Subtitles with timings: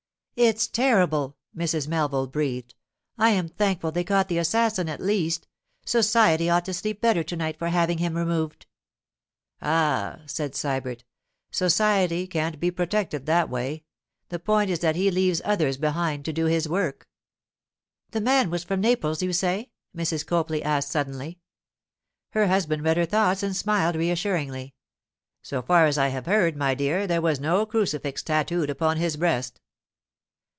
[0.37, 1.87] 'It's terrible!' Mrs.
[1.87, 2.73] Melville breathed.
[3.19, 5.47] 'I am thankful they caught the assassin at least.
[5.85, 8.65] Society ought to sleep better to night for having him removed.'
[9.61, 11.03] 'Ah,' said Sybert,
[11.51, 13.83] 'Society can't be protected that way.
[14.29, 17.07] The point is that he leaves others behind to do his work.'
[18.09, 20.25] 'The man was from Naples, you say?' Mrs.
[20.25, 21.37] Copley asked suddenly.
[22.31, 24.73] Her husband read her thoughts and smiled reassuringly.
[25.43, 29.17] 'So far as I have heard, my dear, there was no crucifix tattooed upon his
[29.17, 29.59] breast.